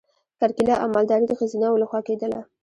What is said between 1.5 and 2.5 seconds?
وو لخوا کیدله.